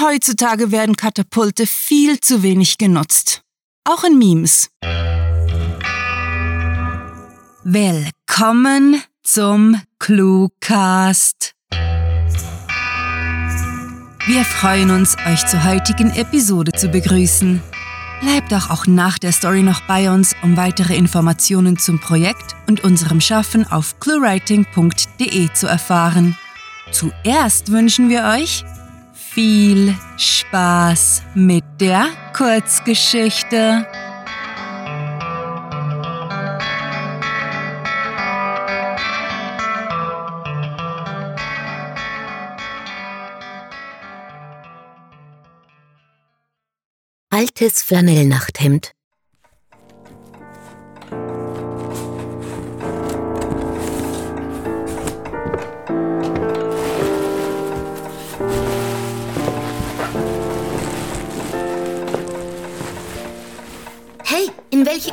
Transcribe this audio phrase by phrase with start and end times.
[0.00, 3.42] heutzutage werden Katapulte viel zu wenig genutzt.
[3.84, 4.70] Auch in Memes.
[7.62, 11.54] Willkommen zum Cluecast.
[14.26, 17.62] Wir freuen uns, euch zur heutigen Episode zu begrüßen.
[18.20, 22.84] Bleibt doch auch nach der Story noch bei uns, um weitere Informationen zum Projekt und
[22.84, 26.36] unserem Schaffen auf cluewriting.de zu erfahren.
[26.92, 28.64] Zuerst wünschen wir euch
[29.32, 33.86] viel Spaß mit der Kurzgeschichte.
[47.30, 48.92] Altes Flanellnachthemd.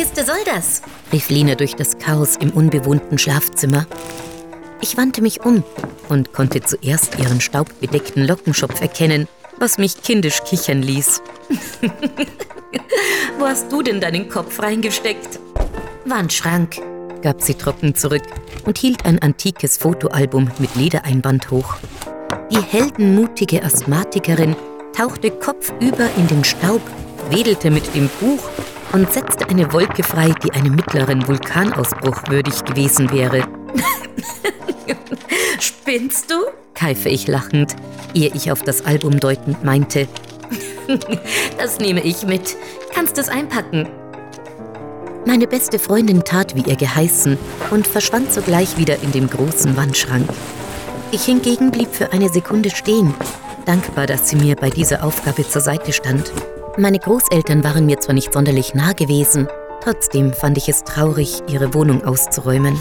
[0.00, 0.80] Kiste soll das?
[1.12, 3.84] rief Lina durch das Chaos im unbewohnten Schlafzimmer.
[4.80, 5.62] Ich wandte mich um
[6.08, 11.20] und konnte zuerst ihren staubbedeckten Lockenschopf erkennen, was mich kindisch kichern ließ.
[13.38, 15.38] Wo hast du denn deinen Kopf reingesteckt?
[16.06, 16.76] Wandschrank,
[17.20, 18.24] gab sie trocken zurück
[18.64, 21.76] und hielt ein antikes Fotoalbum mit Ledereinband hoch.
[22.50, 24.56] Die heldenmutige Asthmatikerin
[24.96, 26.80] tauchte kopfüber in den Staub,
[27.28, 28.48] wedelte mit dem Buch
[28.92, 33.42] und setzte eine Wolke frei, die einem mittleren Vulkanausbruch würdig gewesen wäre.
[35.60, 36.36] Spinnst du?
[36.80, 37.76] keife ich lachend,
[38.14, 40.08] ehe ich auf das Album deutend meinte.
[41.58, 42.56] das nehme ich mit.
[42.94, 43.86] Kannst es einpacken.
[45.26, 47.36] Meine beste Freundin tat, wie ihr geheißen,
[47.70, 50.26] und verschwand sogleich wieder in dem großen Wandschrank.
[51.12, 53.12] Ich hingegen blieb für eine Sekunde stehen,
[53.66, 56.32] dankbar, dass sie mir bei dieser Aufgabe zur Seite stand.
[56.78, 59.48] Meine Großeltern waren mir zwar nicht sonderlich nah gewesen,
[59.82, 62.80] trotzdem fand ich es traurig, ihre Wohnung auszuräumen.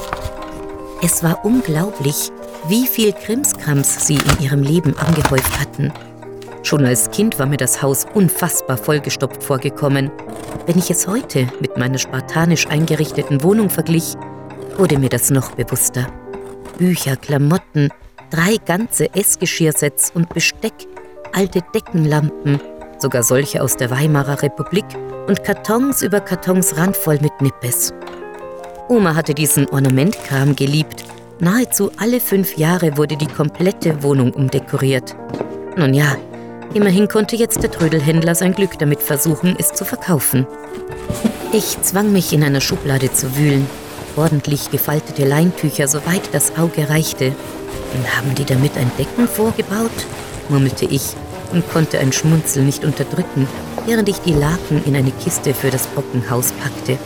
[1.02, 2.32] Es war unglaublich,
[2.68, 5.92] wie viel Krimskrams sie in ihrem Leben angehäuft hatten.
[6.62, 10.12] Schon als Kind war mir das Haus unfassbar vollgestopft vorgekommen.
[10.68, 14.16] Wenn ich es heute mit meiner spartanisch eingerichteten Wohnung verglich,
[14.78, 16.08] wurde mir das noch bewusster.
[16.78, 17.90] Bücher, Klamotten,
[18.30, 20.74] drei ganze Essgeschirrsets und Besteck,
[21.34, 22.62] alte Deckenlampen,
[23.02, 24.86] sogar solche aus der Weimarer Republik
[25.28, 27.94] und Kartons über Kartons randvoll mit Nippes.
[28.88, 31.04] Oma hatte diesen Ornamentkram geliebt.
[31.40, 35.16] Nahezu alle fünf Jahre wurde die komplette Wohnung umdekoriert.
[35.78, 36.18] Nun ja,
[36.74, 40.48] immerhin konnte jetzt der Trödelhändler sein Glück damit versuchen, es zu verkaufen.
[41.54, 43.68] Ich zwang mich in einer Schublade zu wühlen.
[44.16, 47.28] Ordentlich gefaltete Leintücher, soweit das Auge reichte.
[47.96, 49.92] Und haben die damit ein Decken vorgebaut?
[50.50, 51.14] murmelte ich
[51.52, 53.48] und konnte ein Schmunzel nicht unterdrücken,
[53.86, 56.98] während ich die Laken in eine Kiste für das Bockenhaus packte.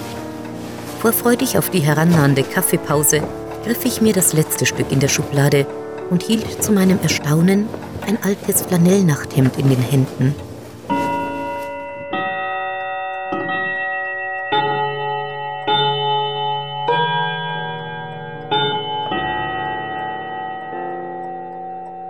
[1.00, 3.22] Vorfreudig auf die herannahende Kaffeepause
[3.64, 5.66] griff ich mir das letzte Stück in der Schublade
[6.10, 7.68] und hielt zu meinem Erstaunen
[8.06, 10.36] ein altes Flanellnachthemd in den Händen.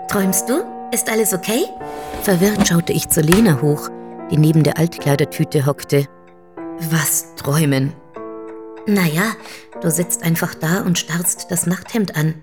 [0.08, 0.83] Träumst du?
[0.94, 1.66] Ist alles okay?
[2.22, 3.90] Verwirrt schaute ich zu Lena hoch,
[4.30, 6.06] die neben der Altkleidertüte hockte.
[6.92, 7.94] Was träumen?
[8.86, 9.36] Naja,
[9.82, 12.36] du sitzt einfach da und starrst das Nachthemd an.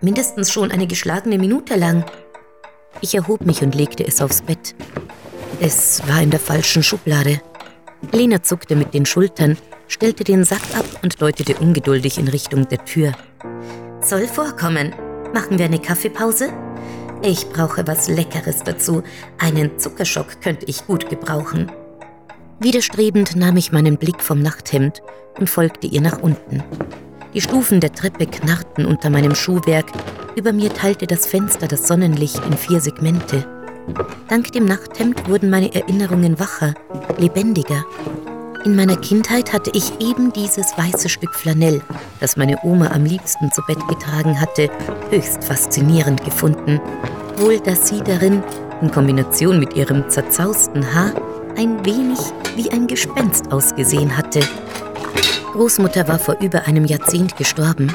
[0.00, 2.04] Mindestens schon eine geschlagene Minute lang.
[3.02, 4.74] Ich erhob mich und legte es aufs Bett.
[5.60, 7.40] Es war in der falschen Schublade.
[8.10, 12.84] Lena zuckte mit den Schultern, stellte den Sack ab und deutete ungeduldig in Richtung der
[12.84, 13.12] Tür.
[14.00, 14.92] Soll vorkommen.
[15.32, 16.52] Machen wir eine Kaffeepause?
[17.24, 19.02] Ich brauche was Leckeres dazu.
[19.38, 21.70] Einen Zuckerschock könnte ich gut gebrauchen.
[22.58, 25.02] Widerstrebend nahm ich meinen Blick vom Nachthemd
[25.38, 26.64] und folgte ihr nach unten.
[27.32, 29.86] Die Stufen der Treppe knarrten unter meinem Schuhwerk,
[30.34, 33.46] über mir teilte das Fenster das Sonnenlicht in vier Segmente.
[34.28, 36.74] Dank dem Nachthemd wurden meine Erinnerungen wacher,
[37.18, 37.84] lebendiger.
[38.64, 41.82] In meiner Kindheit hatte ich eben dieses weiße Stück Flanell,
[42.20, 44.70] das meine Oma am liebsten zu Bett getragen hatte,
[45.10, 46.80] höchst faszinierend gefunden.
[47.38, 48.42] Wohl, dass sie darin,
[48.80, 51.12] in Kombination mit ihrem zerzausten Haar,
[51.56, 52.18] ein wenig
[52.54, 54.40] wie ein Gespenst ausgesehen hatte.
[55.54, 57.92] Großmutter war vor über einem Jahrzehnt gestorben.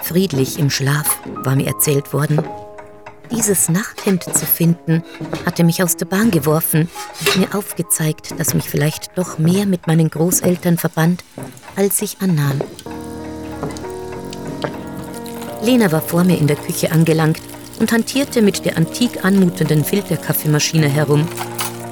[0.00, 2.42] Friedlich im Schlaf, war mir erzählt worden.
[3.30, 5.02] Dieses Nachthemd zu finden,
[5.44, 6.88] hatte mich aus der Bahn geworfen
[7.20, 11.24] und mir aufgezeigt, dass mich vielleicht doch mehr mit meinen Großeltern verband,
[11.76, 12.60] als ich annahm.
[15.62, 17.40] Lena war vor mir in der Küche angelangt
[17.80, 21.26] und hantierte mit der antik anmutenden Filterkaffeemaschine herum.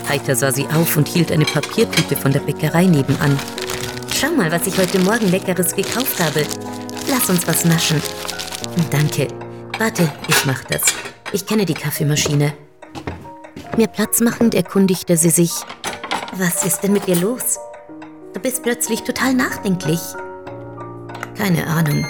[0.08, 3.38] Heiter sah sie auf und hielt eine Papiertüte von der Bäckerei nebenan.
[4.14, 6.44] Schau mal, was ich heute Morgen Leckeres gekauft habe.
[7.08, 8.00] Lass uns was naschen.
[8.90, 9.28] Danke.
[9.78, 10.82] Warte, ich mach das.
[11.36, 12.54] Ich kenne die Kaffeemaschine.
[13.76, 15.52] Mir Platz machend erkundigte sie sich.
[16.32, 17.58] Was ist denn mit dir los?
[18.32, 20.00] Du bist plötzlich total nachdenklich.
[21.36, 22.06] Keine Ahnung,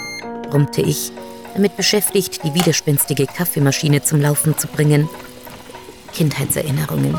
[0.48, 1.10] brummte ich,
[1.54, 5.08] damit beschäftigt, die widerspenstige Kaffeemaschine zum Laufen zu bringen.
[6.12, 7.18] Kindheitserinnerungen.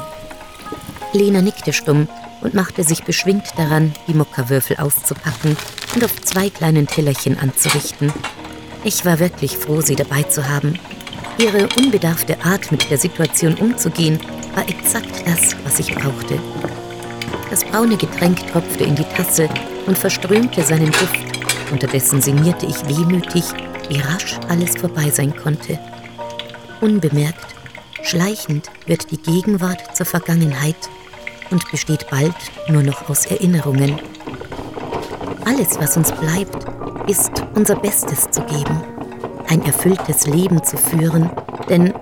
[1.11, 2.07] Lena nickte stumm
[2.39, 5.57] und machte sich beschwingt daran, die Mokka-Würfel auszupacken
[5.93, 8.13] und auf zwei kleinen Tellerchen anzurichten.
[8.85, 10.79] Ich war wirklich froh, sie dabei zu haben.
[11.39, 14.19] Ihre unbedarfte Art, mit der Situation umzugehen,
[14.55, 16.39] war exakt das, was ich brauchte.
[17.51, 19.47] Das braune Getränk tropfte in die Tasse
[19.85, 21.19] und verströmte seinen Duft.
[21.71, 23.43] Unterdessen sinnierte ich wehmütig,
[23.87, 25.77] wie rasch alles vorbei sein konnte.
[26.81, 27.45] Unbemerkt,
[28.01, 30.89] schleichend wird die Gegenwart zur Vergangenheit
[31.51, 32.35] und besteht bald
[32.67, 33.99] nur noch aus Erinnerungen.
[35.45, 36.65] Alles, was uns bleibt,
[37.07, 38.96] ist unser Bestes zu geben,
[39.47, 41.29] ein erfülltes Leben zu führen,
[41.69, 41.93] denn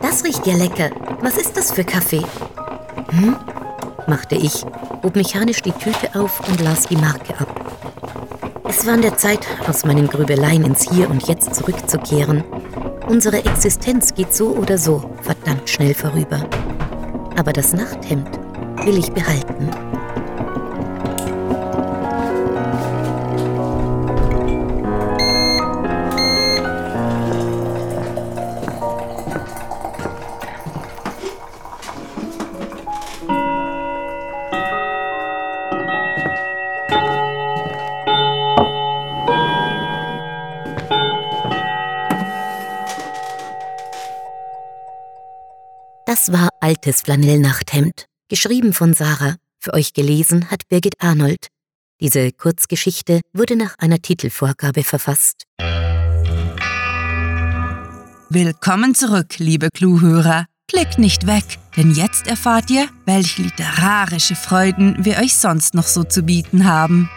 [0.00, 0.90] das riecht ja lecker.
[1.20, 2.22] Was ist das für Kaffee?
[3.10, 3.36] Hm?
[4.06, 4.64] machte ich,
[5.02, 7.48] hob mechanisch die Tüte auf und las die Marke ab.
[8.68, 12.44] Es war an der Zeit, aus meinen Grübeleien ins Hier und Jetzt zurückzukehren.
[13.06, 16.40] Unsere Existenz geht so oder so verdammt schnell vorüber.
[17.36, 18.28] Aber das Nachthemd
[18.84, 19.47] will ich behalten.
[46.08, 49.36] Das war Altes Flanellnachthemd, geschrieben von Sarah.
[49.58, 51.48] Für euch gelesen hat Birgit Arnold.
[52.00, 55.44] Diese Kurzgeschichte wurde nach einer Titelvorgabe verfasst.
[58.30, 60.46] Willkommen zurück, liebe Cluhörer.
[60.66, 61.44] Klickt nicht weg,
[61.76, 67.10] denn jetzt erfahrt ihr, welche literarische Freuden wir euch sonst noch so zu bieten haben.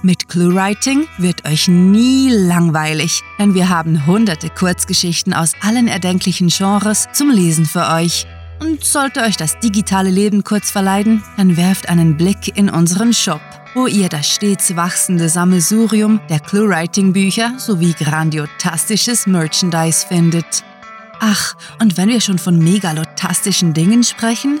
[0.00, 7.08] Mit ClueWriting wird euch nie langweilig, denn wir haben hunderte Kurzgeschichten aus allen erdenklichen Genres
[7.12, 8.24] zum Lesen für euch.
[8.60, 13.40] Und sollte euch das digitale Leben kurz verleiden, dann werft einen Blick in unseren Shop,
[13.74, 20.62] wo ihr das stets wachsende Sammelsurium der ClueWriting-Bücher sowie grandiotastisches Merchandise findet.
[21.18, 24.60] Ach, und wenn wir schon von megalotastischen Dingen sprechen,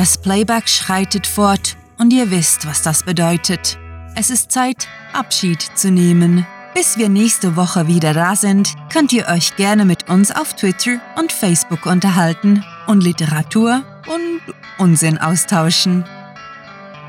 [0.00, 3.78] Das Playback schreitet fort und ihr wisst, was das bedeutet.
[4.16, 6.46] Es ist Zeit, Abschied zu nehmen.
[6.74, 11.02] Bis wir nächste Woche wieder da sind, könnt ihr euch gerne mit uns auf Twitter
[11.18, 14.40] und Facebook unterhalten und Literatur und
[14.78, 16.06] Unsinn austauschen.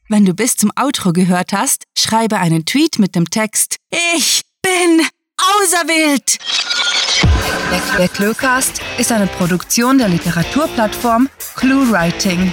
[0.08, 5.06] Wenn du bis zum Outro gehört hast, schreibe einen Tweet mit dem Text Ich bin
[5.38, 6.38] auserwählt!
[7.98, 12.52] Der Cluecast ist eine Produktion der Literaturplattform ClueWriting.